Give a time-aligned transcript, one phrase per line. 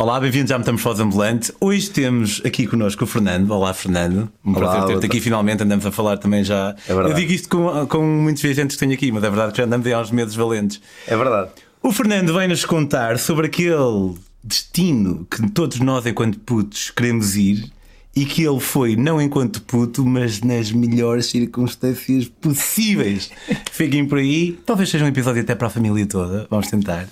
[0.00, 1.52] Olá, bem-vindos à Metamorfose Ambulante.
[1.60, 3.50] Hoje temos aqui connosco o Fernando.
[3.50, 4.30] Olá, Fernando.
[4.44, 5.20] Um Olá, prazer ter-te aqui.
[5.20, 6.76] Finalmente andamos a falar também já.
[6.86, 7.10] É verdade.
[7.10, 9.64] Eu digo isto com, com muitos viajantes que tenho aqui, mas é verdade que já
[9.64, 10.80] andamos aí há uns meses valentes.
[11.04, 11.50] É verdade.
[11.82, 17.68] O Fernando vai-nos contar sobre aquele destino que todos nós, enquanto putos, queremos ir
[18.14, 23.32] e que ele foi não enquanto puto, mas nas melhores circunstâncias possíveis.
[23.72, 24.52] Fiquem por aí.
[24.64, 26.46] Talvez seja um episódio até para a família toda.
[26.48, 27.08] Vamos tentar.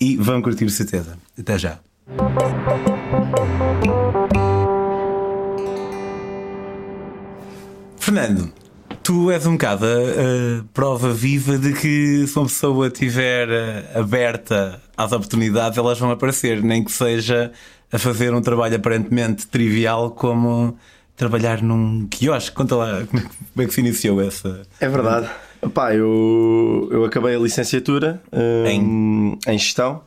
[0.00, 1.18] E vão curtir certeza.
[1.38, 1.78] Até já.
[7.98, 8.50] Fernando,
[9.02, 9.88] tu és um bocado a,
[10.60, 16.10] a prova viva de que se uma pessoa estiver eh, aberta às oportunidades, elas vão
[16.10, 17.52] aparecer, nem que seja
[17.92, 20.76] a fazer um trabalho aparentemente trivial como
[21.16, 22.54] trabalhar num quiosque.
[22.54, 24.62] Conta lá como é, que- é se iniciou essa.
[24.80, 25.28] É verdade.
[25.74, 30.00] Pá, eu, eu acabei a licenciatura hum, em gestão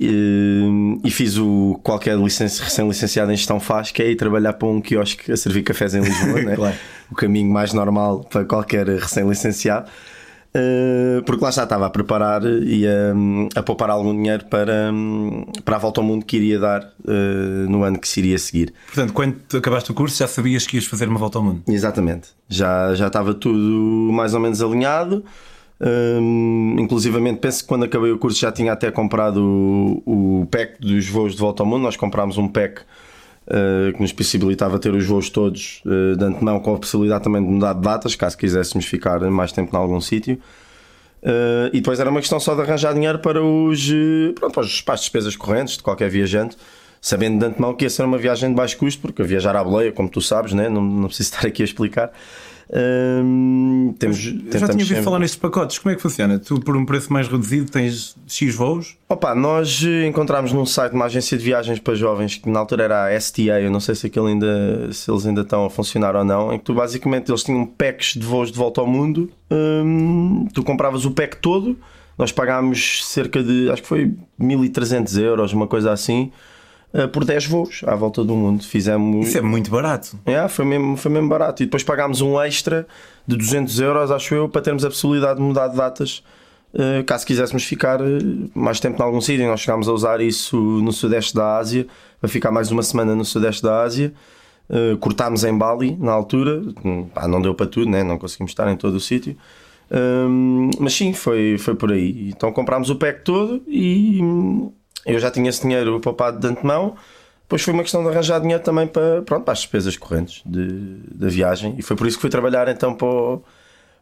[0.00, 4.66] e, e fiz o qualquer licenci- recém-licenciado em gestão faz, que é ir trabalhar para
[4.66, 6.56] um quiosque a servir cafés em Lisboa, né?
[6.56, 6.76] Claro.
[7.10, 9.90] o caminho mais normal para qualquer recém-licenciado.
[10.52, 13.14] Uh, porque lá já estava a preparar e a,
[13.54, 14.90] a poupar algum dinheiro para,
[15.64, 18.74] para a volta ao mundo que iria dar uh, no ano que se iria seguir.
[18.86, 21.62] Portanto, quando acabaste o curso, já sabias que ias fazer uma volta ao mundo.
[21.68, 22.30] Exatamente.
[22.48, 25.24] Já, já estava tudo mais ou menos alinhado.
[25.82, 29.42] Hum, inclusivamente, penso que quando acabei o curso já tinha até comprado
[30.04, 31.82] o, o pack dos voos de volta ao mundo.
[31.82, 36.60] Nós comprámos um pack uh, que nos possibilitava ter os voos todos uh, de antemão,
[36.60, 40.00] com a possibilidade também de mudar de datas, caso quiséssemos ficar mais tempo em algum
[40.00, 40.38] sítio.
[41.22, 43.86] Uh, e depois era uma questão só de arranjar dinheiro para os
[44.34, 46.56] pronto, para, os, para as despesas correntes de qualquer viajante,
[47.00, 49.92] sabendo de antemão que ia ser uma viagem de baixo custo, porque viajar à boleia,
[49.92, 50.68] como tu sabes, né?
[50.68, 52.12] não, não preciso estar aqui a explicar.
[52.72, 55.78] Um, temos, Eu já tinha ouvido sempre- falar nestes pacotes.
[55.78, 56.38] Como é que funciona?
[56.38, 58.96] Tu, por um preço mais reduzido, tens X voos?
[59.08, 62.84] Opa, nós eh, encontramos num site uma agência de viagens para jovens que na altura
[62.84, 66.14] era a STA, eu não sei se, aquilo ainda, se eles ainda estão a funcionar
[66.14, 69.28] ou não, em que tu basicamente eles tinham packs de voos de volta ao mundo,
[69.50, 71.76] hum, tu compravas o pack todo,
[72.16, 76.30] nós pagámos cerca de, acho que foi 1300 euros, uma coisa assim,
[76.92, 78.62] eh, por 10 voos à volta do mundo.
[78.64, 79.28] Fizemos.
[79.28, 80.18] Isso é muito barato.
[80.26, 81.62] É, foi, mesmo, foi mesmo barato.
[81.62, 82.86] E depois pagámos um extra
[83.26, 86.22] de 200 euros, acho eu, para termos a possibilidade de mudar de datas.
[86.74, 88.18] eh, caso quiséssemos ficar eh,
[88.54, 91.86] mais tempo em algum sítio, nós chegámos a usar isso no Sudeste da Ásia,
[92.20, 94.12] para ficar mais uma semana no Sudeste da Ásia.
[95.00, 98.04] Cortámos em Bali na altura, Hum, pá, não deu para tudo, né?
[98.04, 99.36] não conseguimos estar em todo o sítio.
[99.90, 102.30] Hum, mas sim, foi, foi por aí.
[102.30, 104.70] Então comprámos o pack todo e hum,
[105.06, 106.94] eu já tinha esse dinheiro poupado de antemão.
[107.42, 110.68] Depois foi uma questão de arranjar dinheiro também para, pronto, para as despesas correntes de,
[111.12, 111.74] da viagem.
[111.78, 113.42] E foi por isso que fui trabalhar então para o,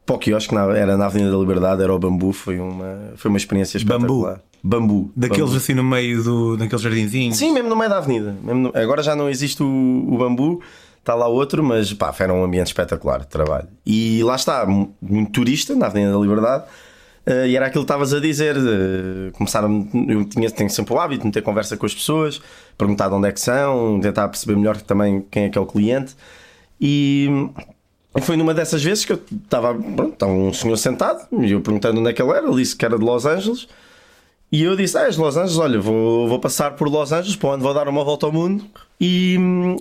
[0.04, 2.32] para o quiosque, na- era na Avenida da Liberdade, era o Bambu.
[2.32, 3.94] Foi uma, foi uma experiência Bambu?
[4.04, 4.40] espetacular.
[4.62, 5.12] Bambu.
[5.16, 5.56] Daqueles Bambu.
[5.56, 7.38] assim no meio do, daqueles jardinzinhos.
[7.38, 8.34] Sim, mesmo no meio da avenida.
[8.42, 10.60] No- agora já não existe o, o bambu,
[10.98, 13.68] está lá outro, mas pá, era um ambiente espetacular de trabalho.
[13.86, 16.64] E lá está, mu- muito turista na Avenida da Liberdade.
[17.28, 18.56] Eh, e era aquilo que estavas a dizer.
[18.56, 22.40] eh, começaram, eu tinha, tenho sempre o hábito de ter conversa com as pessoas,
[22.76, 25.66] perguntar de onde é que são, tentar perceber melhor também quem é que é o
[25.66, 26.16] cliente.
[26.80, 27.28] E
[28.22, 32.10] foi numa dessas vezes que eu estava, pronto, um senhor sentado e eu perguntando onde
[32.10, 33.68] é que ele era, ele disse que era de Los Angeles.
[34.50, 37.36] E eu disse: Ah, és de Los Angeles, olha, vou, vou passar por Los Angeles,
[37.36, 38.64] para onde vou dar uma volta ao mundo
[39.00, 39.36] e,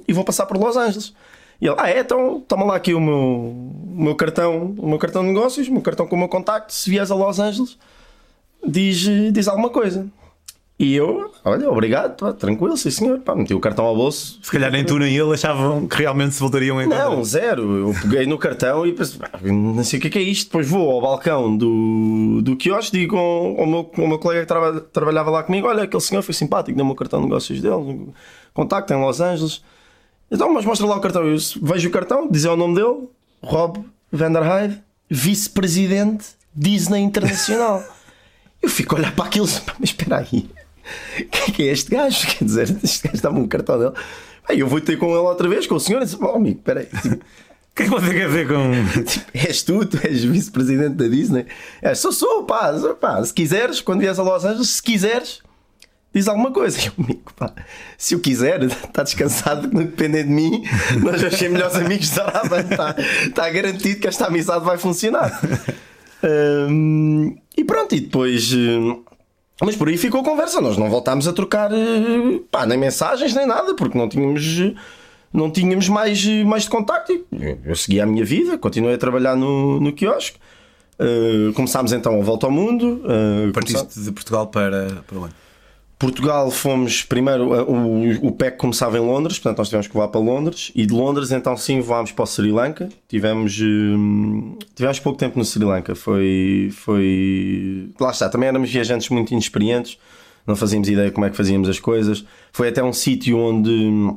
[0.08, 1.14] e vou passar por Los Angeles.
[1.60, 4.98] E ele: Ah, é, então toma lá aqui o meu, o meu cartão, o meu
[5.00, 6.72] cartão de negócios, o meu cartão com o meu contacto.
[6.74, 7.78] Se vieres a Los Angeles,
[8.66, 9.00] diz,
[9.34, 10.08] diz alguma coisa.
[10.80, 13.18] E eu, olha, obrigado, pá, tranquilo, sim senhor.
[13.22, 16.36] Pá, meti o cartão ao bolso, Se calhar nem tu nem ele achavam que realmente
[16.36, 17.10] se voltariam a encontrar.
[17.10, 17.88] não, zero.
[17.90, 20.46] Eu peguei no cartão e pensei, "Ah, não sei o que é que é isto.
[20.50, 24.46] Depois vou ao balcão do, do quiosque, digo ao, ao meu, ao meu colega que
[24.48, 28.10] traba- trabalhava lá comigo: Olha, aquele senhor foi simpático, deu-me o cartão de negócios dele,
[28.54, 29.64] contacto em Los Angeles.
[30.30, 31.24] Então, mas mostra lá o cartão.
[31.26, 33.08] Eu vejo o cartão, dizer o nome dele:
[33.42, 37.84] Rob Vanderhyde, vice-presidente Disney Internacional.
[38.62, 39.48] Eu fico a olhar para aquilo,
[39.80, 40.50] mas espera aí.
[41.32, 42.28] Quem é que é este gajo?
[42.28, 43.94] Quer dizer, este gajo dá-me um cartão dele.
[44.50, 46.58] Aí eu vou ter com ele outra vez, com o senhor, e disse: Oh, amigo,
[46.58, 46.88] espera aí.
[46.88, 49.04] Tipo, O que é que você quer dizer com.
[49.04, 51.46] Tipo, és tu, tu és vice-presidente da Disney.
[51.82, 53.24] É, sou, sou, pá, sou, pá.
[53.24, 55.42] Se quiseres, quando vieres a Los Angeles, se quiseres,
[56.18, 56.80] diz alguma coisa.
[56.80, 57.54] E eu, amigo, pá,
[57.98, 60.64] se eu quiser, está descansado não depender de mim.
[61.04, 62.60] Nós vamos ser melhores amigos de Araba.
[62.62, 65.40] Está, está garantido que esta amizade vai funcionar.
[66.70, 68.54] Hum, e pronto, e depois.
[68.54, 69.04] hum,
[69.62, 70.62] mas por aí ficou a conversa.
[70.62, 74.74] Nós não voltámos a trocar eh, pá, nem mensagens nem nada, porque não tínhamos.
[75.34, 77.26] Não tínhamos mais, mais de contacto.
[77.66, 80.38] Eu segui a minha vida, continuei a trabalhar no, no quiosque.
[81.00, 83.02] Eh, começámos então a volta ao mundo.
[83.04, 85.34] começámos- Partiste de Portugal para, para onde?
[86.00, 90.22] Portugal fomos primeiro, o, o PEC começava em Londres, portanto nós tivemos que voar para
[90.22, 92.88] Londres e de Londres então sim voámos para o Sri Lanka.
[93.08, 97.90] Tivemos, hum, tivemos pouco tempo no Sri Lanka, foi, foi.
[98.00, 99.98] Lá está, também éramos viajantes muito inexperientes,
[100.46, 102.24] não fazíamos ideia como é que fazíamos as coisas.
[102.52, 104.14] Foi até um sítio onde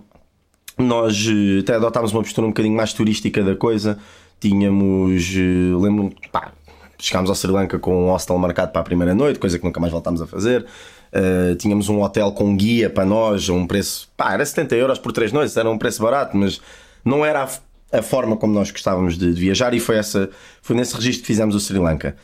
[0.77, 3.99] nós eh, até adotámos uma postura um bocadinho mais turística da coisa.
[4.39, 6.53] Tínhamos, eh, lembro-me, pá,
[7.01, 9.81] chegámos ao Sri Lanka com um hostel marcado para a primeira noite, coisa que nunca
[9.81, 10.65] mais voltámos a fazer.
[11.13, 15.11] Uh, tínhamos um hotel com guia para nós, um preço, pá, era 70 euros por
[15.11, 16.61] três noites, era um preço barato, mas
[17.05, 20.31] não era a, a forma como nós gostávamos de, de, viajar e foi, essa,
[20.63, 22.15] foi nesse registro que fizemos o Sri Lanka.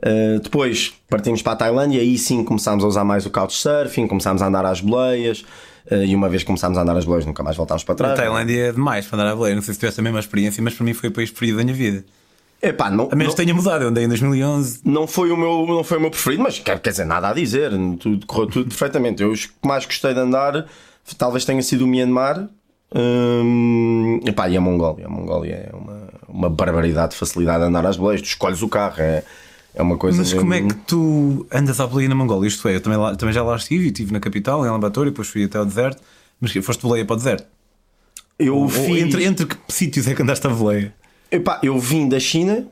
[0.00, 4.08] Uh, depois partimos para a Tailândia e aí sim começámos a usar mais o couchsurfing,
[4.08, 5.44] começámos a andar às boleias.
[5.90, 8.12] Uh, e uma vez começámos a andar às boleias, nunca mais voltámos para trás.
[8.12, 9.54] A Tailândia é demais para andar à boleia.
[9.54, 11.64] Não sei se tivesse a mesma experiência, mas para mim foi o país preferido da
[11.64, 12.04] minha vida.
[12.62, 14.82] Epá, não, a menos não, tenha mudado, eu andei em 2011.
[14.84, 17.32] Não foi o meu, não foi o meu preferido, mas quer, quer dizer, nada a
[17.32, 17.72] dizer.
[17.98, 19.20] Tudo, correu tudo perfeitamente.
[19.20, 20.66] Eu os que mais gostei de andar
[21.18, 22.48] talvez tenha sido o Myanmar
[22.94, 25.06] hum, epá, e a Mongólia.
[25.06, 28.22] A Mongólia é uma, uma barbaridade de facilidade de andar às boleias.
[28.22, 29.24] Tu escolhes o carro, é,
[29.74, 30.18] é uma coisa.
[30.18, 30.40] Mas mesmo...
[30.40, 32.46] como é que tu andas à boleia na Mongólia?
[32.46, 35.10] Isto é, eu também, lá, também já lá estive, estive na capital, em Ulaanbaatar, e
[35.10, 36.02] depois fui até ao deserto.
[36.40, 37.46] Mas foste boleia para o deserto?
[38.38, 39.02] Eu Ou, fiz...
[39.02, 40.94] entre, entre que sítios é que andaste a boleia?
[41.32, 42.66] Epá, eu vim da China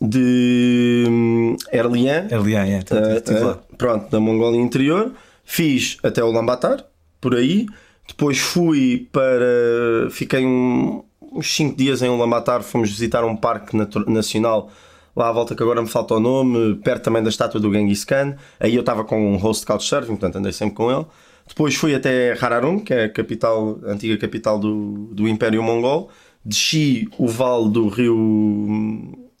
[0.00, 2.26] de hum, Erlian.
[2.28, 2.78] Erlian, é.
[2.80, 5.12] Uh, uh, pronto, da Mongólia Interior.
[5.44, 6.84] Fiz até o Lambatar,
[7.20, 7.66] por aí.
[8.08, 10.10] Depois fui para.
[10.10, 12.62] Fiquei um, uns 5 dias em Ulaanbaatar.
[12.62, 13.76] Fomos visitar um parque
[14.08, 14.70] nacional
[15.14, 18.04] lá à volta que agora me falta o nome, perto também da estátua do Genghis
[18.04, 18.34] Khan.
[18.58, 21.06] Aí eu estava com um host couchsurfing, portanto andei sempre com ele.
[21.46, 26.10] Depois fui até Hararum, que é a capital, a antiga capital do, do Império Mongol.
[26.44, 28.16] Desci o vale do rio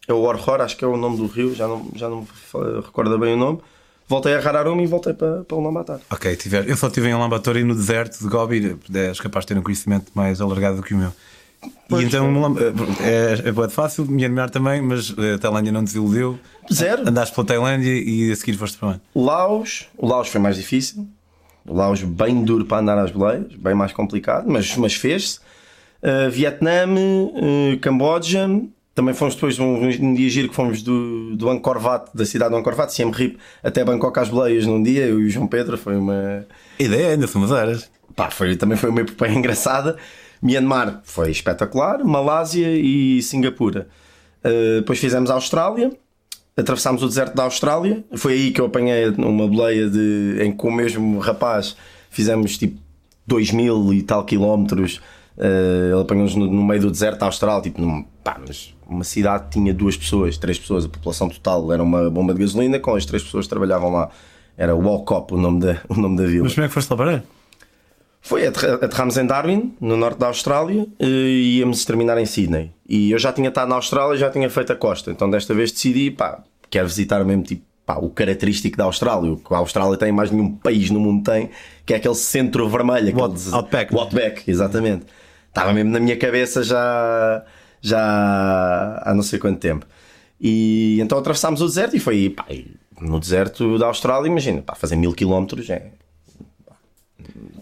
[0.06, 2.26] é o Orhor, acho que é o nome do rio, já não, já não
[2.84, 3.58] recordo bem o nome.
[4.08, 6.00] Voltei a Hararum e voltei para, para Ulaanbaatar.
[6.10, 6.68] Ok, tiver.
[6.68, 9.62] eu só estive em Ulaanbaatar e no deserto de Gobi, és capaz de ter um
[9.62, 11.12] conhecimento mais alargado do que o meu.
[11.88, 12.56] Pois e então
[13.00, 16.38] é, é, é fácil, Myanmar também, mas a Tailândia não desiludiu.
[16.72, 17.08] Zero.
[17.08, 19.00] Andaste pela Tailândia e a seguir foste para onde?
[19.14, 21.06] Laos, o Laos foi mais difícil.
[21.64, 25.38] O Laos bem duro para andar às boleias, bem mais complicado, mas, mas fez-se.
[26.02, 28.48] Uh, Vietnã, uh, Camboja,
[28.94, 32.50] também fomos depois um, um dia giro que fomos do, do Angkor Wat, da cidade
[32.50, 35.46] do Angkor Wat, Siem Reap, até Bangkok às boleias num dia, eu e o João
[35.46, 36.44] Pedro, foi uma...
[36.78, 37.90] Ideia, ainda somos eras.
[38.14, 39.96] Pá, foi, também foi uma epopeia engraçada.
[40.42, 43.88] Myanmar foi espetacular, Malásia e Singapura.
[44.44, 45.90] Uh, depois fizemos a Austrália,
[46.54, 50.58] atravessámos o deserto da Austrália, foi aí que eu apanhei uma boleia de, em que
[50.58, 51.76] com o mesmo rapaz
[52.10, 52.78] fizemos tipo
[53.26, 55.00] 2 mil e tal quilómetros
[55.36, 59.02] Uh, ele apanhou-nos no, no, meio do deserto da Austrália, tipo, num, pá, mas uma
[59.04, 62.94] cidade tinha duas pessoas, três pessoas, a população total era uma bomba de gasolina, com
[62.94, 64.10] as três pessoas que trabalhavam lá.
[64.56, 66.44] Era Walcop o nome da, o nome da vila.
[66.44, 67.24] Mas como é que foste lá parar?
[68.20, 72.70] Foi, aterramos em Darwin, no norte da Austrália, e íamos terminar em Sydney.
[72.88, 75.72] E eu já tinha estado na Austrália, já tinha feito a costa, então desta vez
[75.72, 76.40] decidi, pá,
[76.70, 80.30] quero visitar mesmo tipo pá, o característico da Austrália, o que a Austrália tem mais
[80.30, 81.50] nenhum país no mundo tem,
[81.84, 83.92] que é aquele centro vermelho, aquele Outback.
[83.92, 84.00] Né?
[84.00, 85.06] Outback, exatamente
[85.52, 87.44] estava mesmo na minha cabeça já,
[87.80, 89.86] já há não sei quanto tempo.
[90.40, 92.46] E então atravessámos o deserto e foi pá,
[93.00, 95.90] no deserto da Austrália, imagina, pá, fazer mil quilómetros é.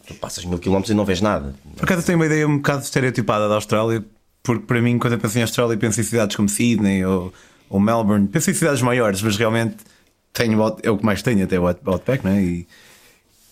[0.07, 1.55] Tu passas mil quilómetros e não vês nada.
[1.77, 4.05] Por acaso tenho uma ideia um bocado estereotipada da Austrália,
[4.43, 7.33] porque para mim, quando eu penso em Austrália, penso em cidades como Sydney ou,
[7.69, 9.77] ou Melbourne, penso em cidades maiores, mas realmente
[10.33, 12.43] tenho, é o que mais tenho até o Outback, não é?
[12.43, 12.67] E,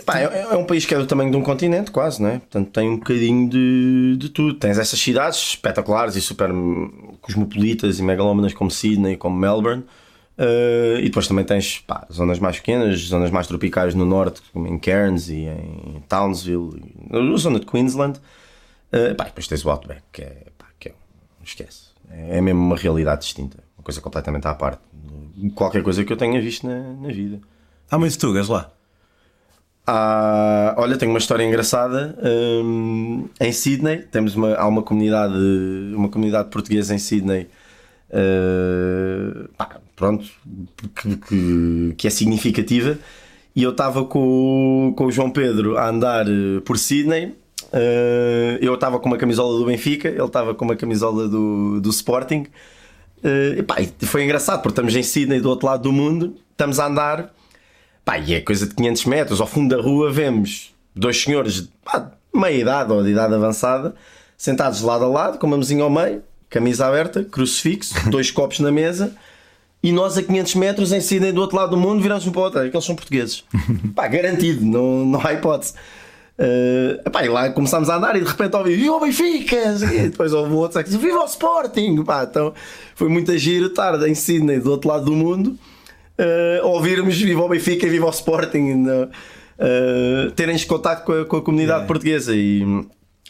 [0.05, 2.39] Pá, é, é, um país que é do tamanho de um continente, quase, né?
[2.39, 4.55] Portanto, tem um bocadinho de, de tudo.
[4.55, 6.51] Tens essas cidades espetaculares e super
[7.21, 9.85] cosmopolitas e megalómanas como Sydney, como Melbourne.
[10.39, 14.69] Uh, e depois também tens pá, zonas mais pequenas, zonas mais tropicais no norte, como
[14.69, 18.21] em Cairns e em Townsville, na zona de Queensland.
[18.93, 20.95] Uh, pá, depois tens o Outback, que é, pá, que é
[21.45, 21.89] esquece.
[22.09, 24.81] É, é mesmo uma realidade distinta, uma coisa completamente à parte.
[25.57, 27.41] Qualquer coisa que eu tenha visto na, na vida.
[27.91, 28.71] Há muitos tugas lá.
[29.91, 32.15] Há, olha, tenho uma história engraçada.
[32.23, 35.35] Um, em Sydney, temos uma, há uma comunidade,
[35.95, 37.49] uma comunidade portuguesa em Sydney.
[38.11, 40.29] Uh, pá, pronto,
[40.95, 42.99] que, que, que, é significativa.
[43.57, 46.27] E eu estava com, com o João Pedro a andar
[46.67, 47.35] por Sydney.
[47.73, 51.89] Uh, eu estava com uma camisola do Benfica, ele estava com uma camisola do, do
[51.89, 52.45] Sporting.
[53.25, 56.79] Uh, e pá, foi engraçado porque estamos em Sydney, do outro lado do mundo, estamos
[56.79, 57.38] a andar
[58.09, 59.39] Pá, e é coisa de 500 metros.
[59.39, 61.69] Ao fundo da rua vemos dois senhores de
[62.35, 63.95] meia idade ou de idade avançada,
[64.35, 68.73] sentados lado a lado, com uma mesinha ao meio, camisa aberta, crucifixo, dois copos na
[68.73, 69.15] mesa
[69.83, 72.41] e nós a 500 metros em Sydney do outro lado do mundo viramos um para
[72.41, 73.45] o outro, é eles são portugueses.
[73.95, 75.75] pá, garantido, não, não há hipótese.
[76.39, 79.77] Uh, epá, e lá começámos a andar e de repente ouvi Viva o Benfica!
[79.93, 82.03] E depois houve outro que disse Viva o Sporting!
[82.05, 82.55] Pá, então
[82.95, 85.59] foi muita giro tarde em Sydney, do outro lado do mundo,
[86.19, 91.37] uh, ouvirmos Viva o Benfica e Viva o Sporting, uh, terem contato com a, com
[91.37, 91.87] a comunidade é.
[91.87, 92.35] portuguesa.
[92.35, 92.63] E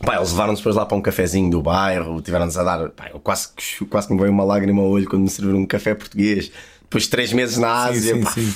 [0.05, 2.89] pá, eles levaram-nos depois lá para um cafezinho do bairro, tiveram-nos a dar.
[2.91, 3.49] Pá, eu quase,
[3.89, 6.51] quase que me veio uma lágrima ao olho quando me serviram um café português.
[6.83, 8.55] Depois de três meses na Ásia, sim, pá, sim,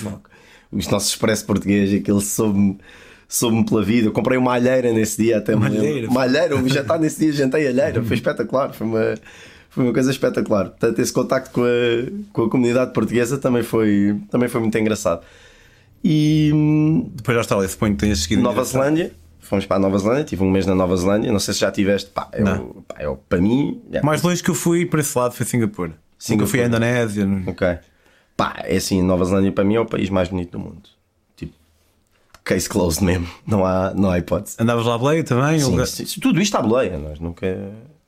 [0.72, 2.78] os nossos expresso português, aquele soube-me
[3.28, 4.08] soube pela vida.
[4.08, 6.08] Eu comprei uma alheira nesse dia até Malheira.
[6.08, 9.14] Uma alheira, já está nesse dia, jantei alheira, foi espetacular, foi uma,
[9.72, 10.70] foi uma coisa espetacular.
[10.70, 15.22] Portanto, esse contacto com a, com a comunidade portuguesa também foi, também foi muito engraçado.
[16.04, 16.50] E
[17.14, 18.42] depois da Austrália, suponho que tenhas seguido.
[18.42, 21.54] Nova Zelândia, fomos para a Nova Zelândia, tive um mês na Nova Zelândia, não sei
[21.54, 23.80] se já tiveste, pá, eu, pá, eu, para mim.
[24.02, 25.94] Mais longe que eu fui para esse lado foi Singapura.
[26.18, 26.44] Singapura.
[26.44, 27.26] Eu fui à Indonésia.
[27.46, 27.66] Ok.
[28.36, 30.82] Pá, é assim, Nova Zelândia para mim é o país mais bonito do mundo
[32.44, 33.28] case closed mesmo.
[33.46, 34.56] Não há, não há hipótese.
[34.58, 35.60] Andavas lá a boleia também?
[35.86, 36.98] Sim, tudo isto à boleia.
[36.98, 37.46] Nós nunca.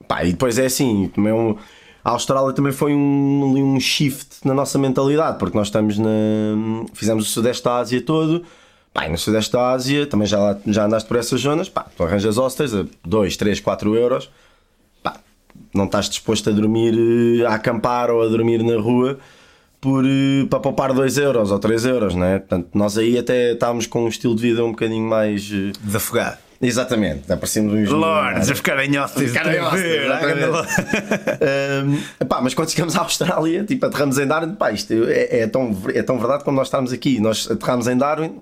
[0.06, 1.56] Pá, e depois é assim, também é um...
[2.04, 6.08] a Austrália também foi um, um shift na nossa mentalidade, porque nós estamos na.
[6.92, 8.44] Fizemos o Sudeste da Ásia todo.
[8.92, 11.68] Pá, no Sudeste da Ásia também já, já andaste por essas zonas.
[11.68, 14.30] Pá, tu arranjas hostels a 2, 3, 4 euros.
[15.02, 15.16] Pá,
[15.74, 16.94] não estás disposto a dormir,
[17.40, 19.18] eh, a acampar ou a dormir na rua
[19.80, 22.38] por, eh, para poupar 2 euros ou 3 euros, não é?
[22.38, 26.38] Portanto, nós aí até estávamos com um estilo de vida um bocadinho mais eh, desafogado.
[26.60, 27.88] Exatamente, aparecemos uns.
[27.88, 29.32] Lords, a ficar em hostes.
[29.32, 29.84] Ficar em hostes,
[32.22, 35.46] um, pá, mas quando chegamos à Austrália, tipo, aterramos em Darwin, pá, isto é, é,
[35.46, 37.20] tão, é tão verdade como nós estamos aqui.
[37.20, 38.40] Nós aterramos em Darwin,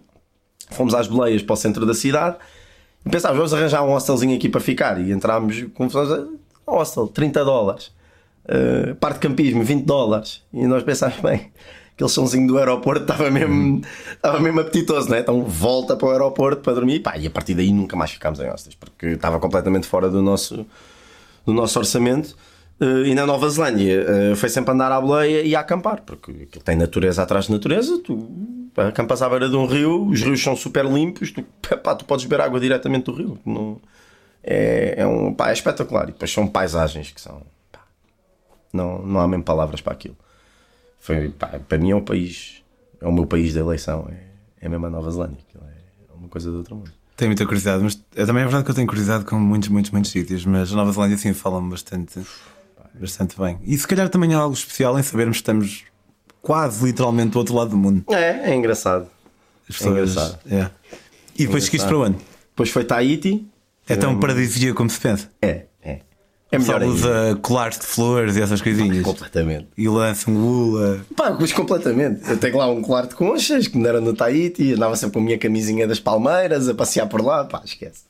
[0.71, 2.37] fomos às boleias para o centro da cidade
[3.04, 5.00] e pensávamos, vamos arranjar um hostelzinho aqui para ficar.
[5.00, 5.88] E entrámos com
[6.66, 7.92] hostel, 30 dólares.
[8.45, 10.42] Uh, parte de campismo, 20 dólares.
[10.52, 11.50] E nós pensámos, bem,
[12.02, 13.80] aquele somzinho do aeroporto estava mesmo,
[14.12, 15.21] estava mesmo apetitoso, né?
[15.21, 17.00] Então volta para o aeroporto para dormir.
[17.00, 20.21] Pá, e a partir daí nunca mais ficámos em hostas, porque estava completamente fora do
[20.21, 20.66] nosso,
[21.47, 22.37] do nosso orçamento.
[22.80, 26.32] Uh, e na Nova Zelândia uh, foi sempre andar à boleia e a acampar, porque
[26.64, 27.99] tem natureza atrás de natureza.
[27.99, 28.28] Tu
[28.76, 31.44] acampas à beira de um rio, os rios são super limpos, tu,
[31.82, 33.38] pá, tu podes beber água diretamente do rio.
[33.47, 33.80] Não,
[34.42, 36.04] é, é, um, pá, é espetacular.
[36.09, 37.42] E depois são paisagens que são
[38.73, 40.16] não, não há mesmo palavras para aquilo.
[41.02, 42.62] Foi, pá, para mim é o país,
[43.00, 45.38] é o meu país da eleição, é, é mesmo a Nova Zelândia.
[45.52, 46.92] É uma coisa do outro mundo.
[47.16, 49.90] Tenho muita curiosidade, mas é também é verdade que eu tenho curiosidade com muitos, muitos,
[49.90, 52.21] muitos sítios, mas a Nova Zelândia sim fala-me bastante,
[52.94, 53.59] bastante bem.
[53.64, 55.85] E se calhar também há algo especial em sabermos que estamos
[56.40, 58.04] quase literalmente do outro lado do mundo.
[58.09, 59.09] É, é engraçado.
[59.68, 60.38] As pessoas, é engraçado.
[60.49, 60.71] É.
[61.37, 62.18] E depois seguiste para onde?
[62.50, 63.44] Depois foi Tahiti.
[63.88, 65.28] É tão paradisíaco como se pensa.
[65.42, 65.66] É,
[66.52, 69.02] é melhor usa colares de flores e essas coisinhas.
[69.02, 69.68] Completamente.
[69.76, 71.00] E lança um gula.
[71.16, 72.28] Pá, mas completamente.
[72.28, 75.21] Eu tenho lá um colar de conchas que me deram no Tahiti, andava sempre com
[75.21, 77.47] a minha camisinha das palmeiras a passear por lá.
[77.47, 78.02] Pá, esquece.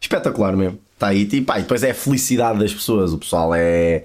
[0.00, 0.80] Espetacular mesmo.
[0.98, 3.12] Tahiti, pá, e depois é a felicidade das pessoas.
[3.12, 4.02] O pessoal é.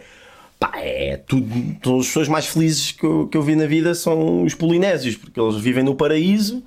[0.60, 2.00] Pá, é tudo.
[2.00, 5.40] As pessoas mais felizes que eu, que eu vi na vida são os polinésios, porque
[5.40, 6.64] eles vivem no paraíso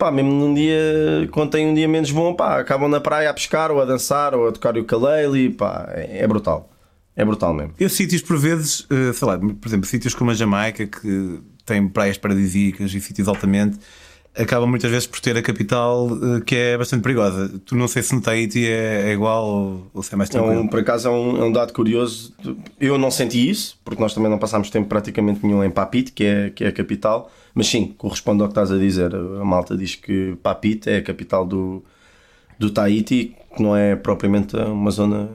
[0.00, 3.34] pá, mesmo num dia, quando tem um dia menos bom, pá, acabam na praia a
[3.34, 6.70] pescar ou a dançar ou a tocar o ukulele, pá, é, é brutal.
[7.14, 7.74] É brutal mesmo.
[7.78, 11.86] Eu sítios por vezes, eh, sei lá, por exemplo, sítios como a Jamaica que tem
[11.86, 13.78] praias paradisíacas e sítios altamente
[14.36, 17.60] acabam muitas vezes por ter a capital eh, que é bastante perigosa.
[17.64, 20.54] Tu não sei se no Tahiti é, é igual ou, ou se é mais tranquilo.
[20.54, 22.32] É um, por acaso é um, é um, dado curioso.
[22.80, 26.24] Eu não senti isso, porque nós também não passámos tempo praticamente nenhum em Papite, que
[26.24, 27.30] é, que é a capital.
[27.54, 29.14] Mas sim, corresponde ao que estás a dizer.
[29.14, 31.84] A malta diz que Papite é a capital do,
[32.58, 35.28] do Tahiti, que não é propriamente uma zona,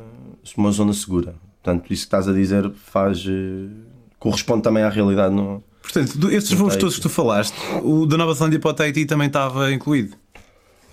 [0.55, 1.35] uma zona segura.
[1.61, 3.25] Portanto, isso que estás a dizer faz.
[3.27, 3.67] Eh,
[4.19, 8.33] corresponde também à realidade no, Portanto, estes voos todos que tu falaste, o da Nova
[8.33, 10.17] Zelândia para o Tahiti também estava incluído.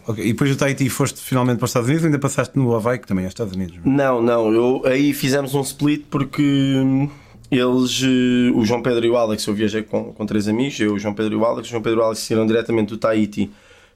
[0.06, 0.26] Okay.
[0.26, 2.98] E depois do Tahiti foste finalmente para os Estados Unidos ou ainda passaste no Hawaii,
[2.98, 3.78] que também é Estados Unidos?
[3.84, 7.08] Não, não, eu, aí fizemos um split porque hum,
[7.50, 10.92] eles, eh, o João Pedro e o Alex, eu viajei com, com três amigos, eu,
[10.94, 12.98] o João Pedro e o Alex, o João Pedro e o Alex saíram diretamente do
[12.98, 13.50] Tahiti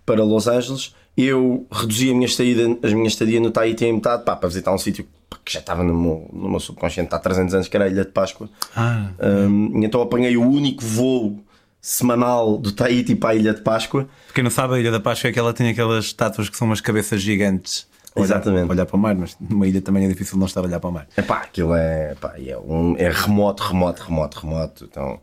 [0.07, 0.95] para Los Angeles.
[1.17, 4.73] Eu reduzi a minha estadia, a minha estadia no Tahiti em metade pá, para visitar
[4.73, 5.07] um sítio
[5.45, 8.05] que já estava no meu, no meu subconsciente há 300 anos, que era a Ilha
[8.05, 8.49] de Páscoa.
[8.75, 9.11] Ah,
[9.49, 11.41] um, então apanhei o único voo
[11.81, 14.09] semanal do Tahiti para a Ilha de Páscoa.
[14.35, 16.67] Quem não sabe, a Ilha da Páscoa é que ela tem aquelas estátuas que são
[16.67, 17.87] umas cabeças gigantes.
[18.17, 18.65] Exatamente.
[18.65, 20.81] Olhar, olhar para o mar, mas numa ilha também é difícil não estar a olhar
[20.81, 21.07] para o mar.
[21.17, 24.85] É pá, aquilo é, pá, é, um, é remoto, remoto, remoto, remoto.
[24.91, 25.21] Então.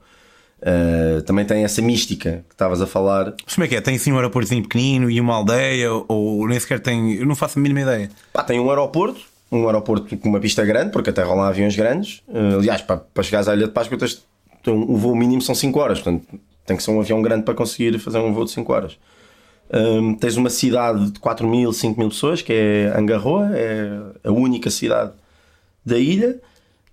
[0.65, 3.34] Uh, também tem essa mística que estavas a falar.
[3.46, 3.82] Mas como é que é?
[3.82, 5.89] Tem assim um aeroportozinho pequenino e uma aldeia?
[6.08, 7.15] Ou nem sequer tem.
[7.15, 8.10] Eu não faço a mínima ideia.
[8.32, 9.20] Pá, tem um aeroporto
[9.51, 12.24] um aeroporto com uma pista grande, porque até rolam aviões grandes.
[12.27, 14.25] Uh, aliás, para, para chegares à Ilha de Páscoa tens
[14.67, 16.25] um- o voo mínimo são 5 horas, portanto
[16.65, 18.98] tem que ser um avião grande para conseguir fazer um voo de 5 horas.
[19.72, 23.91] Hum, tens uma cidade de 4 mil, 5 mil pessoas, que é Angarroa, é
[24.24, 25.12] a única cidade
[25.86, 26.39] da ilha,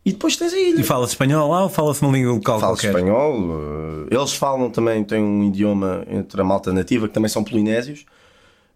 [0.05, 0.81] e depois tens a ilha.
[0.81, 2.99] E fala-se espanhol lá ou fala-se uma língua local Fala-se qualquer?
[2.99, 7.45] espanhol, eh, eles falam também, têm um idioma entre a malta nativa, que também são
[7.45, 8.05] polinésios.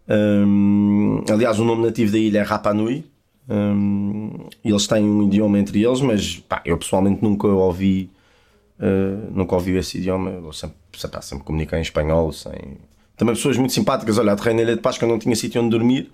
[0.07, 3.03] Hum, aliás, o nome nativo da ilha é Rapa Nui.
[3.49, 4.31] Hum,
[4.63, 8.09] eles têm um idioma entre eles, mas pá, eu pessoalmente nunca ouvi,
[8.79, 10.29] eh, nunca ouvi esse idioma.
[10.29, 12.31] Eu sempre, sempre, sempre comuniquei em espanhol.
[12.31, 12.53] Sem...
[13.17, 14.17] Também pessoas muito simpáticas.
[14.17, 16.11] Olha, aterrei na Ilha de Páscoa, não tinha sítio onde dormir,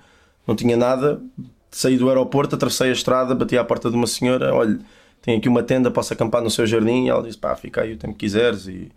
[0.47, 1.21] não tinha nada.
[1.69, 4.53] Saí do aeroporto, atravessei a estrada, bati à porta de uma senhora.
[4.53, 4.77] Olha,
[5.21, 7.05] tenho aqui uma tenda, posso acampar no seu jardim?
[7.05, 8.67] E ela disse: pá, fica aí o tempo que quiseres.
[8.67, 8.89] E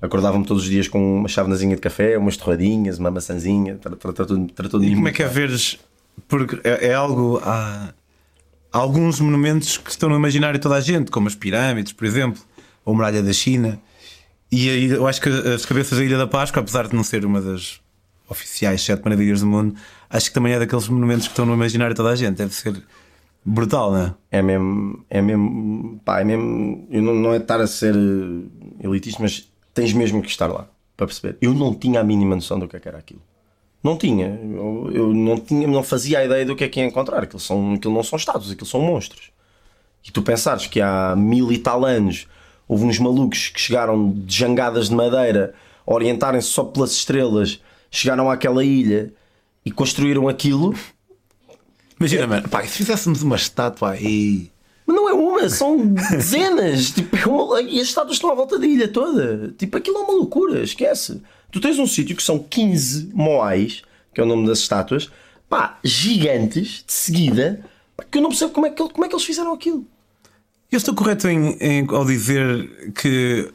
[0.00, 4.12] acordava-me todos os dias com uma chávenazinha de café, umas torradinhas, uma maçãzinha, tra- tra-
[4.82, 5.78] E como é que é veres?
[6.26, 7.40] Porque é, é algo.
[7.44, 7.92] Há,
[8.72, 12.06] há alguns monumentos que estão no imaginário de toda a gente, como as pirâmides, por
[12.06, 12.42] exemplo,
[12.84, 13.80] ou a muralha da China.
[14.50, 17.24] E aí eu acho que as cabeças da Ilha da Páscoa, apesar de não ser
[17.24, 17.80] uma das
[18.30, 19.74] oficiais sete maravilhas do mundo,
[20.10, 22.36] acho que também é daqueles monumentos que estão no imaginário de toda a gente.
[22.36, 22.74] Deve ser
[23.44, 24.42] brutal, não é?
[24.42, 26.86] Mesmo, é mesmo, pá, é mesmo.
[26.90, 30.68] Eu não, não é estar a ser eh, elitista, mas tens mesmo que estar lá
[30.96, 31.36] para perceber.
[31.40, 33.22] Eu não tinha a mínima noção do que é que era aquilo.
[33.82, 34.38] Não tinha.
[34.42, 37.22] Eu, eu não tinha, não fazia a ideia do que é que ia encontrar.
[37.22, 39.30] Aquilo, são, aquilo não são estados, aquilo são monstros.
[40.04, 42.26] E tu pensares que há mil e tal anos
[42.66, 45.54] houve uns malucos que chegaram de jangadas de madeira,
[45.86, 49.12] orientarem-se só pelas estrelas, chegaram àquela ilha
[49.64, 50.74] e construíram aquilo.
[51.98, 54.50] Imagina, mano, pá, se fizéssemos uma estátua aí.
[54.86, 56.90] Mas não é uma, são dezenas.
[56.92, 59.52] tipo, é uma- e as estátuas estão à volta da ilha toda.
[59.58, 61.20] Tipo, aquilo é uma loucura, esquece.
[61.50, 63.82] Tu tens um sítio que são 15 moais,
[64.14, 65.10] que é o nome das estátuas,
[65.48, 67.64] pá, gigantes, de seguida,
[68.10, 69.84] que eu não percebo como é que, como é que eles fizeram aquilo.
[70.70, 73.50] Eu estou correto em, em- ao dizer que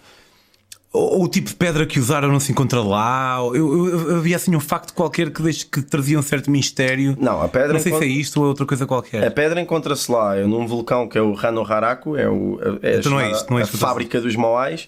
[0.94, 3.38] o, o tipo de pedra que usaram não se encontra lá?
[3.40, 7.18] Eu, eu- eu havia assim um facto qualquer que, deixe, que trazia um certo mistério.
[7.20, 9.26] Não, a pedra Não sei encontra- se é isto ou é outra coisa qualquer.
[9.28, 12.96] A pedra encontra-se lá, é num vulcão que é o Rano Haraku, é, o, é,
[12.96, 14.88] a Então é isto, não é a fábrica dos Moais.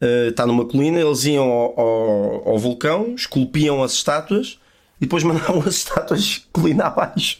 [0.00, 4.56] Uh, está numa colina, eles iam ao, ao- ao vulcão, esculpiam as estátuas
[5.00, 7.38] e depois mandavam as estátuas colina abaixo.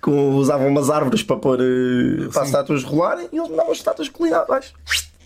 [0.00, 3.78] Com, usavam umas árvores para pôr uh, para as estátuas rolarem e eles mandavam as
[3.78, 4.72] estátuas colina abaixo.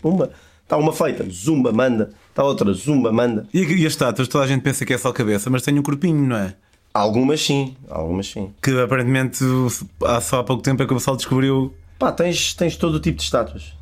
[0.01, 0.31] Pumba!
[0.65, 2.11] Está uma feita, zumba, manda.
[2.33, 3.47] Está outra, zumba, manda.
[3.53, 5.79] E, e as estátuas, toda a gente pensa que é só a cabeça, mas tem
[5.79, 6.55] um corpinho, não é?
[6.95, 8.51] Algumas sim, algumas sim.
[8.63, 9.45] Que aparentemente
[10.05, 11.75] há só há pouco tempo é que o pessoal descobriu.
[11.99, 13.75] Pá, tens, tens todo o tipo de estátuas.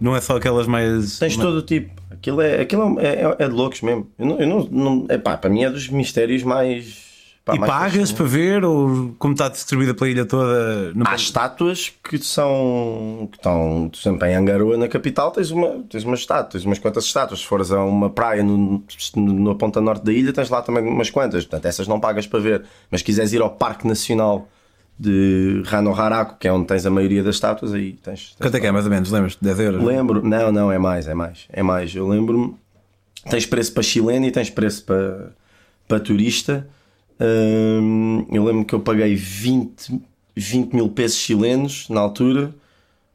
[0.00, 1.18] Não é só aquelas mais.
[1.18, 2.00] Tens todo o tipo.
[2.10, 4.08] Aquilo é, aquilo é, é, é de loucos mesmo.
[4.18, 7.09] Eu não, eu não, não- é pá, para mim é dos mistérios mais.
[7.44, 10.92] Pá, E pagas para ver ou como está distribuída pela ilha toda?
[11.04, 13.28] Há estátuas que são.
[13.30, 16.78] que estão, por exemplo, em Angaroa, na capital, tens uma, tens uma estátua, tens umas
[16.78, 17.40] quantas estátuas.
[17.40, 18.82] Se fores a uma praia no,
[19.16, 21.44] no- na ponta norte da ilha, tens lá também umas quantas.
[21.44, 22.62] Portanto, essas não pagas para ver.
[22.90, 24.48] Mas se quiseres ir ao Parque Nacional
[24.98, 28.34] de Rano Haraku, que é onde tens a maioria das estátuas, aí tens.
[28.34, 29.10] tens Quanto é que é, mais ou menos?
[29.10, 29.42] Lembras-te?
[29.42, 29.82] 10 euros?
[29.82, 31.94] Lembro, não, não, é mais, é mais, é mais.
[31.94, 32.54] Eu lembro-me,
[33.30, 35.32] tens preço para chileno e tens preço para,
[35.88, 36.68] para turista.
[38.30, 40.00] Eu lembro que eu paguei 20,
[40.34, 42.54] 20 mil pesos chilenos na altura,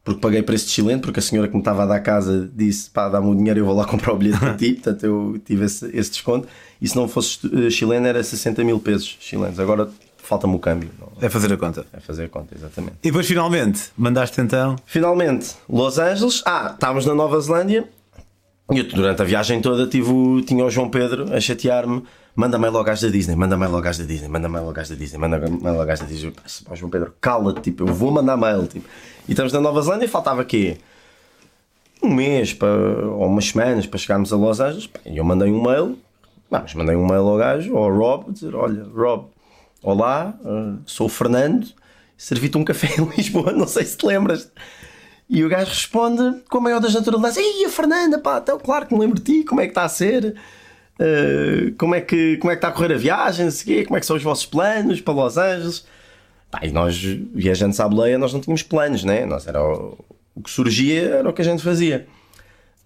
[0.03, 2.89] porque paguei preço de chileno, porque a senhora que me estava a dar casa disse:
[2.91, 4.73] pá, dá-me o dinheiro, eu vou lá comprar o bilhete para ti.
[4.73, 6.47] Portanto, eu tive esse, esse desconto.
[6.81, 9.59] E se não fosse eh, chileno, era 60 mil pesos chilenos.
[9.59, 10.89] Agora falta-me o câmbio.
[11.21, 11.85] É fazer a conta.
[11.93, 12.97] é fazer a conta, exatamente.
[13.01, 14.75] E depois finalmente mandaste então.
[14.85, 16.43] Finalmente, Los Angeles.
[16.45, 17.87] Ah, estávamos na Nova Zelândia.
[18.71, 22.03] E eu, durante a viagem toda, tive, o- tinha o João Pedro a chatear-me.
[22.35, 24.73] Manda mail ao gajo da Disney, manda mail ao gajo da Disney, manda mail ao
[24.73, 26.31] gajo da Disney, manda mail ao gajo da Disney.
[26.65, 28.67] "Pá, João Pedro, cala-te, tipo, eu vou mandar mail.
[28.67, 28.85] Tipo.
[29.27, 30.77] E estamos na Nova Zelândia e faltava quê?
[32.03, 32.67] Um mês para,
[33.07, 34.89] ou umas semanas para chegarmos a Los Angeles.
[35.05, 35.97] E eu mandei um mail,
[36.49, 39.27] mas mandei um mail ao gajo, ao Rob, dizer: Olha, Rob,
[39.81, 41.67] olá, eh, sou o Fernando,
[42.17, 44.51] servi-te um café em Lisboa, não sei se te lembras.
[45.29, 48.85] E o gajo responde com a maior das naturalidades: Ei, a Fernanda, pá, então, claro
[48.85, 50.35] que me lembro de ti, como é que está a ser?
[50.99, 53.47] Eh, como, é que, como é que está a correr a viagem?
[53.47, 55.85] o quê, Como é que são os vossos planos para Los Angeles?
[56.49, 56.95] Pá, e nós,
[57.33, 59.25] viajantes à boleia, nós não tínhamos planos, né?
[59.25, 59.97] Nós era o,
[60.35, 62.07] o que surgia, era o que a gente fazia.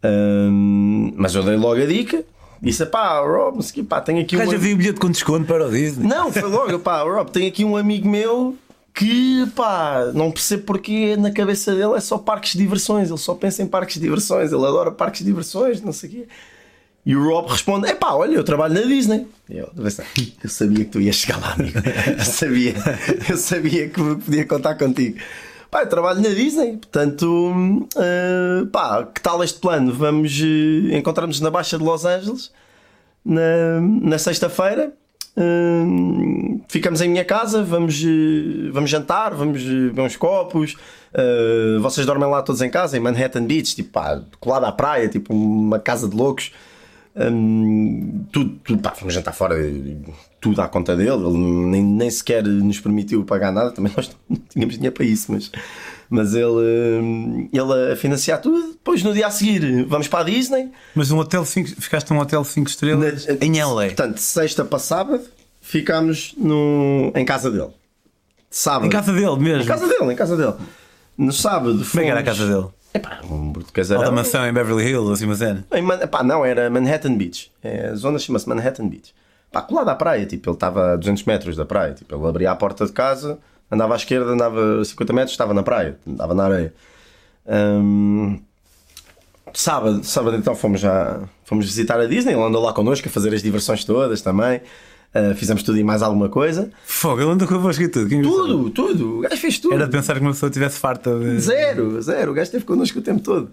[0.04, 2.24] Hum, mas eu dei logo a dica,
[2.62, 4.52] disse: pá, Rob, o quê, pá, tenho aqui O um.
[4.52, 6.08] havia um bilhete com desconto para o Disney.
[6.08, 8.56] Não, foi logo, pá, Rob, tem aqui um amigo meu
[8.94, 13.36] que, pá, não percebo porque na cabeça dele é só parques de diversões, ele só
[13.36, 16.28] pensa em parques de diversões, ele adora parques de diversões, não sei o quê.
[17.10, 19.26] E o Rob responde: é pá, olha, eu trabalho na Disney.
[19.50, 21.80] Eu, eu sabia que tu ias chegar lá, amigo.
[22.16, 22.76] Eu sabia,
[23.28, 25.18] eu sabia que podia contar contigo.
[25.72, 29.92] Pá, eu trabalho na Disney, portanto, uh, pá, que tal este plano?
[29.92, 32.52] Vamos uh, encontrarmos na Baixa de Los Angeles
[33.26, 34.94] na, na sexta-feira.
[35.36, 38.04] Uh, ficamos em minha casa, vamos,
[38.72, 40.76] vamos jantar, vamos ver uns copos.
[41.82, 45.34] vocês dormem lá todos em casa, em Manhattan Beach, tipo, pá, colado à praia, tipo
[45.34, 46.52] uma casa de loucos.
[47.16, 49.56] Um, tudo, tudo pá, fomos jantar fora,
[50.40, 51.12] tudo à conta dele.
[51.12, 53.72] Ele nem, nem sequer nos permitiu pagar nada.
[53.72, 55.52] Também nós não tínhamos dinheiro para isso, mas,
[56.10, 58.72] mas ele, ele a financiar tudo.
[58.72, 60.70] Depois no dia a seguir vamos para a Disney.
[60.96, 63.88] Mas um hotel cinco, ficaste num hotel 5 estrelas Na, em LA.
[63.88, 65.24] Portanto, sexta para sábado
[65.62, 67.70] ficámos no, em casa dele.
[68.50, 68.88] Sábado.
[68.88, 69.64] Em casa dele mesmo?
[69.64, 70.54] Em casa dele, em casa dele.
[71.18, 71.92] No sábado fomos...
[71.92, 72.68] Como é que era a casa dele?
[72.94, 74.02] Epá, um bruto casarão.
[74.02, 75.66] Alta mansão em Beverly Hills, assim uma cena.
[75.72, 76.00] Em Man...
[76.02, 77.52] Epá, não, era Manhattan Beach.
[77.64, 79.14] É, a zona chama-se Manhattan Beach.
[79.52, 81.94] Pá, colado à praia, tipo, ele estava a 200 metros da praia.
[81.94, 83.38] Tipo, ele abria a porta de casa,
[83.72, 86.74] andava à esquerda, andava 50 metros, estava na praia, andava na areia.
[87.48, 88.40] Um...
[89.54, 93.34] Sábado, sábado então fomos já fomos visitar a Disney, ele andou lá connosco a fazer
[93.34, 94.62] as diversões todas também.
[95.14, 96.70] Uh, fizemos tudo e mais alguma coisa.
[96.86, 98.08] Fogo, ele andou convosco e tudo.
[98.08, 99.18] Quem tudo, tudo.
[99.18, 99.74] O gajo fez tudo.
[99.74, 101.40] Era de pensar que uma pessoa tivesse farta de.
[101.40, 102.32] Zero, zero.
[102.32, 103.50] O gajo esteve connosco o tempo todo.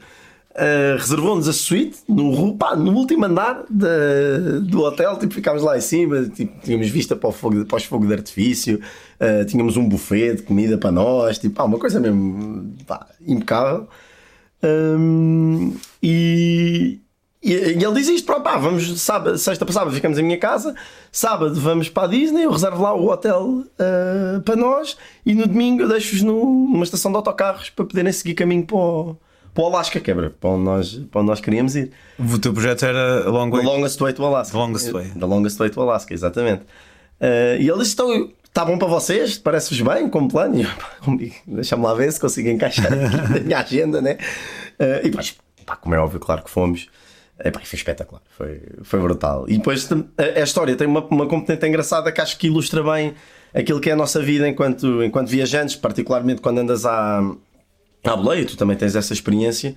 [0.57, 5.19] Uh, reservou-nos a suíte no, pá, no último andar de, do hotel.
[5.19, 8.15] Tipo, ficámos lá em cima, tipo, tínhamos vista para, o fogo, para os fogos de
[8.15, 8.81] artifício,
[9.21, 13.89] uh, tínhamos um buffet de comida para nós, tipo, pá, uma coisa mesmo pá, impecável.
[14.63, 17.01] Um, e,
[17.53, 20.75] e, e ele diz isto: pá, vamos, sábado, sexta para sábado ficamos em minha casa,
[21.13, 25.47] sábado vamos para a Disney, eu reservo lá o hotel uh, para nós e no
[25.47, 29.17] domingo eu deixo-vos numa estação de autocarros para poderem seguir caminho para o,
[29.55, 31.91] para o Alasca, quebra, para onde, nós, para onde nós queríamos ir.
[32.19, 33.63] O teu projeto era Long Way.
[33.63, 34.53] The Longest Way to Alaska.
[34.53, 35.05] The Longest Way.
[35.19, 36.63] The Longest Way to Alaska, exatamente.
[37.21, 39.39] Uh, e ele disse: então, está bom para vocês?
[39.39, 40.67] Parece-vos bem como plano?
[41.47, 44.19] Deixa-me lá ver se consigo encaixar aqui na minha agenda, né?
[44.81, 46.89] Uh, e depois, pá, como é óbvio, claro que fomos.
[47.45, 49.45] Epá, foi espetacular, foi, foi brutal.
[49.49, 53.15] E depois a, a história tem uma, uma componente engraçada que acho que ilustra bem
[53.55, 57.19] aquilo que é a nossa vida enquanto, enquanto viajantes, particularmente quando andas à,
[58.05, 59.77] à boleia, tu também tens essa experiência.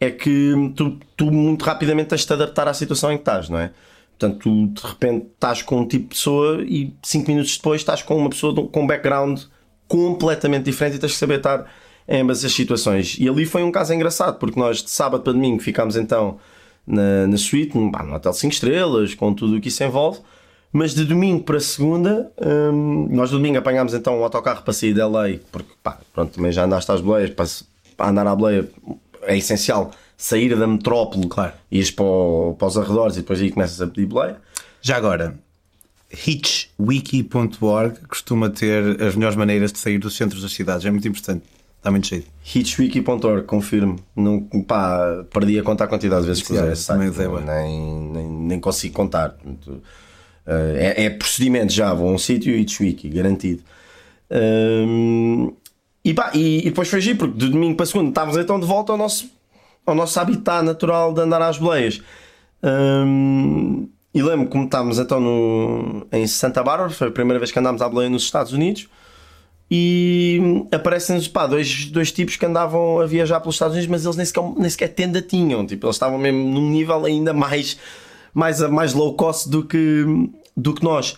[0.00, 3.48] É que tu, tu muito rapidamente tens de te adaptar à situação em que estás,
[3.48, 3.70] não é?
[4.18, 8.02] Portanto, tu de repente estás com um tipo de pessoa e cinco minutos depois estás
[8.02, 9.40] com uma pessoa com um background
[9.86, 11.70] completamente diferente e tens que saber estar
[12.08, 13.16] em ambas as situações.
[13.18, 16.38] E ali foi um caso engraçado, porque nós de sábado para domingo ficámos então
[16.86, 20.20] na, na suíte, num, num hotel 5 estrelas, com tudo o que isso envolve.
[20.72, 22.32] Mas de domingo para segunda,
[22.72, 26.34] hum, nós de domingo apanhámos então um autocarro para sair da lei, porque pá, pronto,
[26.34, 27.46] também já andaste às boleias, para,
[27.96, 28.68] para andar à boleia
[29.22, 31.52] é essencial sair da metrópole, claro.
[31.70, 34.36] ires para, o, para os arredores e depois aí começas a pedir boleia.
[34.80, 35.38] Já agora,
[36.26, 41.44] hitchwiki.org costuma ter as melhores maneiras de sair dos centros das cidades, é muito importante.
[41.84, 42.24] Está muito cheio.
[42.42, 43.96] Hitchwiki.org, confirmo.
[44.16, 46.98] Não, pá, perdi a contar a quantidade de vezes que usei esse site.
[47.44, 49.36] Nem, nem, nem consigo contar.
[50.46, 53.62] É, é procedimento já, vou a um sítio Hitchwiki, garantido.
[54.30, 55.52] Um,
[56.02, 58.64] e, pá, e, e, depois foi giro, porque de domingo para segunda estávamos então de
[58.64, 59.30] volta ao nosso,
[59.84, 62.00] ao nosso habitat natural de andar às boleias.
[62.62, 67.58] Um, e lembro como estávamos então no, em Santa Bárbara, foi a primeira vez que
[67.58, 68.88] andámos à boleia nos Estados Unidos
[69.70, 74.26] e aparecem-nos dois, dois tipos que andavam a viajar pelos Estados Unidos, mas eles nem
[74.26, 77.78] sequer, nem sequer tenda tinham, tipo, eles estavam mesmo num nível ainda mais,
[78.32, 80.04] mais, mais low cost do que,
[80.56, 81.16] do que nós.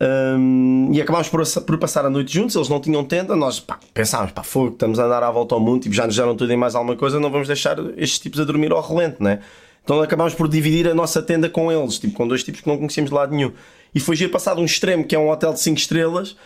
[0.00, 3.78] Um, e acabámos por, por, passar a noite juntos, eles não tinham tenda, nós pá,
[3.94, 6.52] pensámos, pá, fogo, estamos a andar à volta ao mundo, tipo, já nos deram tudo
[6.52, 9.38] e mais alguma coisa, não vamos deixar estes tipos a dormir ao relento, né?
[9.84, 12.78] Então acabámos por dividir a nossa tenda com eles, tipo, com dois tipos que não
[12.78, 13.52] conhecíamos de lado nenhum.
[13.94, 16.36] E foi giro passado um extremo, que é um hotel de 5 estrelas,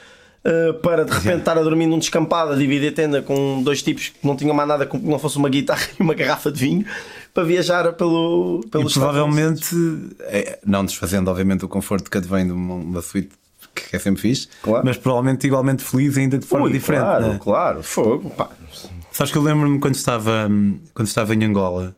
[0.47, 3.83] Uh, para de repente estar a dormir num descampado, a dividir a tenda com dois
[3.83, 6.61] tipos que não tinham mais nada que não fosse uma guitarra e uma garrafa de
[6.61, 6.87] vinho
[7.35, 9.75] para viajar pelo, pelo E provavelmente,
[10.21, 13.31] é, não desfazendo obviamente o conforto que advém de uma, uma suíte
[13.75, 14.85] que é sempre fixe, claro.
[14.85, 17.03] mas provavelmente igualmente feliz ainda de forma Ui, diferente.
[17.03, 17.41] Claro, né?
[17.43, 18.31] claro, fogo.
[18.31, 18.49] Pá.
[19.13, 20.49] Sabes que eu lembro-me quando estava,
[20.95, 21.95] quando estava em Angola,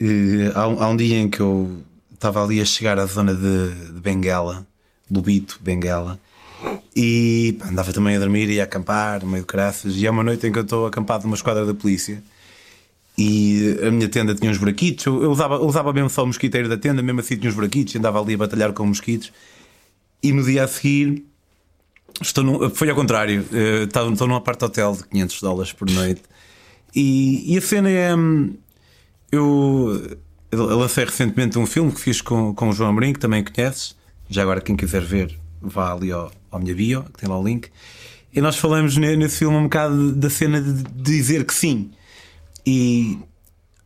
[0.00, 3.34] eh, há, um, há um dia em que eu estava ali a chegar à zona
[3.34, 4.66] de, de Benguela,
[5.10, 6.18] Lubito, Benguela,
[6.96, 9.94] e pá, andava também a dormir e a acampar, meio caraças.
[9.96, 12.22] E há uma noite em que eu estou acampado numa esquadra da polícia
[13.18, 15.04] e a minha tenda tinha uns buraquitos.
[15.04, 17.94] Eu, usava, eu usava mesmo só o mosquiteiro da tenda, mesmo assim tinha uns buraquitos,
[17.94, 19.30] e andava ali a batalhar com mosquitos.
[20.22, 21.22] E no dia a seguir,
[22.20, 26.22] estou num, foi ao contrário, eh, estou, estou num hotel de 500 dólares por noite.
[26.94, 28.12] E, e a cena é.
[29.30, 30.18] Eu,
[30.50, 33.96] eu lancei recentemente um filme que fiz com, com o João Amorim, que também conheces.
[34.30, 35.36] Já agora, quem quiser ver,
[35.68, 37.68] vá ali ao, ao minha bio, que tem lá o link.
[38.32, 41.90] E nós falamos nesse filme um bocado da cena de dizer que sim.
[42.66, 43.18] E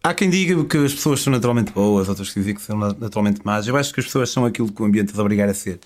[0.02, 3.40] há quem diga que as pessoas são naturalmente boas, outras que dizem que são naturalmente
[3.44, 3.66] más.
[3.66, 5.78] Eu acho que as pessoas são aquilo que o ambiente as obrigar a ser.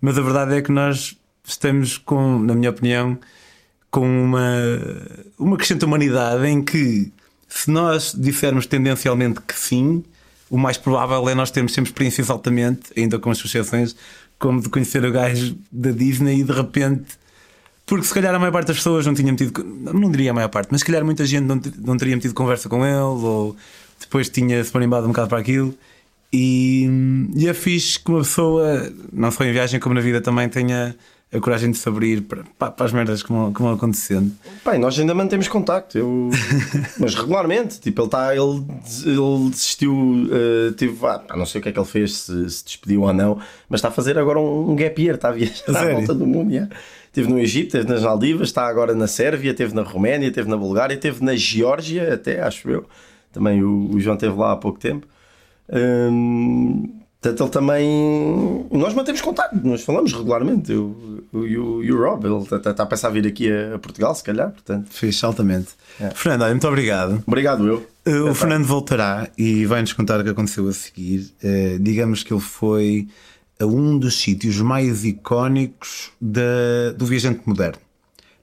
[0.00, 3.18] Mas a verdade é que nós estamos com, na minha opinião,
[3.90, 4.42] com uma,
[5.38, 7.12] uma crescente humanidade em que
[7.48, 10.04] se nós dissermos tendencialmente que sim,
[10.48, 13.94] o mais provável é nós termos sempre experiências altamente, ainda com as sucessões,
[14.40, 17.20] como de conhecer o gajo da Disney e de repente.
[17.86, 19.62] Porque se calhar a maior parte das pessoas não tinha metido.
[19.64, 22.68] Não diria a maior parte, mas se calhar muita gente não, não teria metido conversa
[22.68, 23.54] com ele ou
[24.00, 25.74] depois tinha-se marimbado um bocado para aquilo.
[26.32, 26.88] E,
[27.36, 30.96] e é fixe que uma pessoa, não só em viagem como na vida, também tenha
[31.32, 34.32] a coragem de se abrir para, para as merdas que vão, que vão acontecendo.
[34.64, 36.30] Pai, nós ainda mantemos contacto, eu...
[36.98, 37.78] mas regularmente.
[37.78, 38.64] Tipo, ele, está ele,
[39.06, 42.64] ele desistiu, uh, tive, ah, não sei o que é que ele fez, se, se
[42.64, 43.38] despediu ou não,
[43.68, 46.26] mas está a fazer agora um, um gap year, está a viajar à volta do
[46.26, 46.50] mundo.
[46.50, 46.74] Yeah.
[47.06, 50.56] Esteve no Egito, esteve nas Maldivas, está agora na Sérvia, esteve na Roménia, esteve na
[50.56, 52.86] Bulgária, esteve na Geórgia, até acho eu.
[53.32, 55.06] Também o, o João esteve lá há pouco tempo.
[55.72, 58.66] Hum, Portanto, ele também.
[58.70, 60.72] Nós mantemos contato, nós falamos regularmente.
[60.72, 64.14] Eu, eu, eu, e o Rob, ele está, está a pensar vir aqui a, Portugal,
[64.14, 64.50] se calhar.
[64.50, 64.86] Portanto.
[64.88, 65.68] Fiz altamente.
[66.00, 66.10] É.
[66.10, 67.22] Fernando, olha, muito obrigado.
[67.26, 67.86] Obrigado, eu.
[68.24, 71.30] O é Fernando voltará e vai-nos contar o que aconteceu a seguir.
[71.44, 73.06] Uh, digamos que ele foi
[73.60, 77.78] a um dos sítios mais icónicos da, do viajante moderno.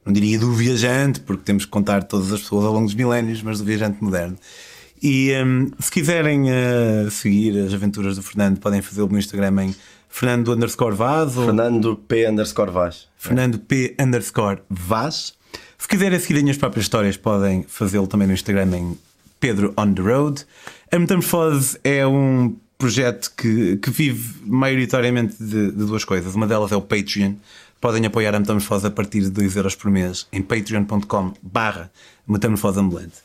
[0.06, 3.42] Não diria do viajante, porque temos que contar todas as pessoas ao longo dos milénios,
[3.42, 4.38] mas do viajante moderno.
[5.02, 9.76] E um, se quiserem uh, seguir as aventuras do Fernando, podem fazê-lo no Instagram em
[10.10, 11.46] Fernando underscore Vaz ou...
[11.46, 13.08] Fernando P underscore Vaz.
[13.18, 15.34] Fernando P underscore Vaz.
[15.78, 18.98] Se quiserem seguir as minhas próprias histórias, podem fazê-lo também no Instagram em
[19.40, 20.46] Pedro on the Road.
[20.92, 26.34] A Metamorfose é um projeto que, que vive maioritariamente de, de, duas coisas.
[26.36, 27.34] Uma delas é o Patreon.
[27.80, 31.92] Podem apoiar a Metamorfose a partir de 2€ euros por mês em patreon.com barra
[32.28, 33.18] Metamorfose Ambulante.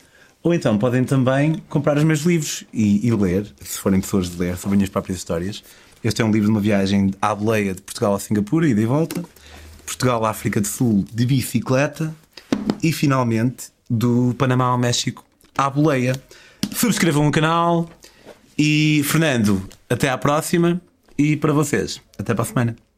[0.43, 4.37] Ou então podem também comprar os meus livros e, e, ler, se forem pessoas de
[4.37, 5.63] ler, sobre as minhas próprias histórias.
[6.03, 8.87] Este é um livro de uma viagem à boleia de Portugal a Singapura, ida e
[8.87, 9.23] volta,
[9.87, 12.13] Portugal à África do Sul de bicicleta
[12.83, 15.25] e finalmente do Panamá ao México
[15.57, 16.21] à boleia.
[16.73, 17.89] Subscrevam o canal
[18.59, 20.81] e Fernando, até à próxima
[21.17, 22.92] e para vocês, até para a semana.